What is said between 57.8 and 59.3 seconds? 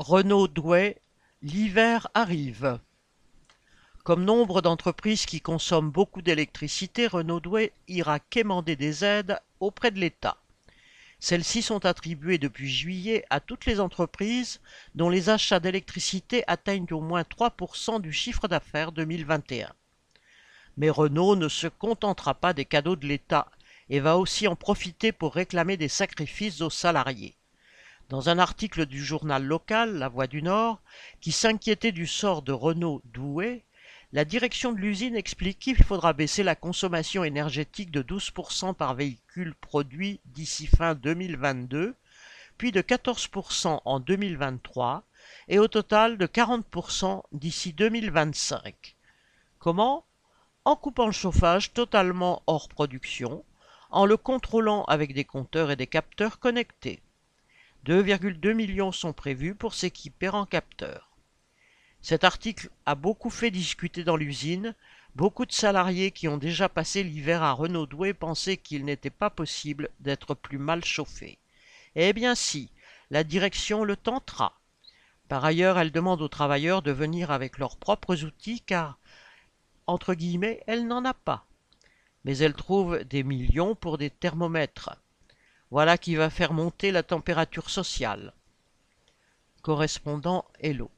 2,2 millions sont